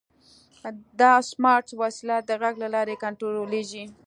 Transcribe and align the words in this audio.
دا 0.99 1.11
سمارټ 1.29 1.67
وسیله 1.81 2.15
د 2.23 2.29
غږ 2.41 2.55
له 2.63 2.67
لارې 2.75 2.95
کنټرولېږي. 3.03 3.83